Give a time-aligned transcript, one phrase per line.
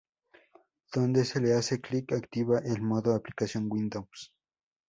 [0.91, 4.33] Cuando se le hace clic, activa el modo ""Aplicación Windows"".